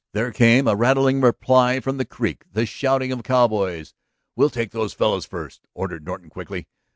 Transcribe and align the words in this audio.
There 0.13 0.31
came 0.31 0.67
a 0.67 0.75
rattling 0.75 1.21
reply 1.21 1.79
from 1.79 1.97
the 1.97 2.05
creek, 2.05 2.45
the 2.51 2.65
shouting 2.65 3.11
of 3.11 3.21
cowboys. 3.21 3.93
"We'll 4.35 4.49
take 4.49 4.71
those 4.71 4.93
fellows 4.93 5.27
first," 5.27 5.67
ordered 5.75 6.05
Norton 6.05 6.27
quickly. 6.31 6.65